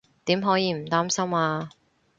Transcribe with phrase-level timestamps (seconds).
[0.25, 1.69] 點可以唔擔心啊